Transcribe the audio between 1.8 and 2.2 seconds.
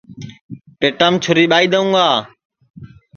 گا